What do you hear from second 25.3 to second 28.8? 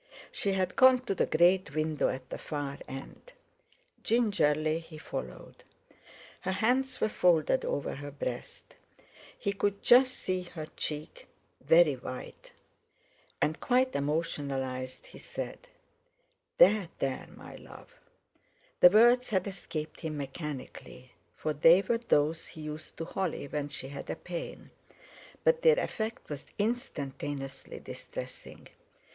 but their effect was instantaneously distressing.